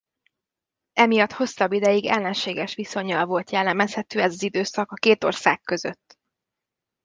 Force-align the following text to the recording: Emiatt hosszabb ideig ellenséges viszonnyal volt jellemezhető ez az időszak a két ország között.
Emiatt 0.93 1.31
hosszabb 1.31 1.71
ideig 1.71 2.05
ellenséges 2.05 2.75
viszonnyal 2.75 3.25
volt 3.25 3.51
jellemezhető 3.51 4.21
ez 4.21 4.33
az 4.33 4.43
időszak 4.43 4.91
a 4.91 4.95
két 4.95 5.23
ország 5.23 5.61
között. 5.61 6.17